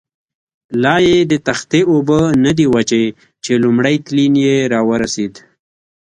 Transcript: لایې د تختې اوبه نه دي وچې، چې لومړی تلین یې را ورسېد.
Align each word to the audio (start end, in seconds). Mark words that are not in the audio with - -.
لایې 0.83 1.17
د 1.31 1.33
تختې 1.47 1.81
اوبه 1.91 2.19
نه 2.45 2.51
دي 2.57 2.65
وچې، 2.73 3.05
چې 3.43 3.51
لومړی 3.63 3.95
تلین 4.05 4.33
یې 4.45 4.57
را 4.73 4.81
ورسېد. 4.89 5.33